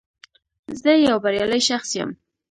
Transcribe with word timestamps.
زه 0.81 0.91
یو 1.07 1.17
بریالی 1.23 1.61
شخص 1.69 1.89
یم 1.97 2.09